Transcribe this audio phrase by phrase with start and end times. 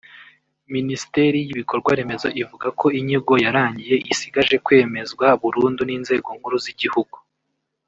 [0.75, 7.17] Minisiteri y’ibikorwa remezo ivuga ko inyigo yarangiye isigaje kwemezwa burundu n’inzego nkuru z’igihugu